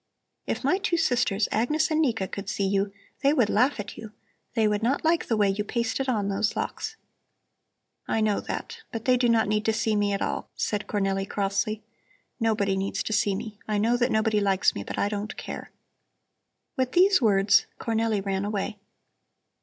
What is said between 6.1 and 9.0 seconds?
those locks." "I know that.